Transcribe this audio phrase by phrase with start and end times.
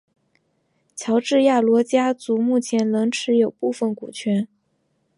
[0.95, 4.47] 乔治亚罗家族目前仍持有部份股权。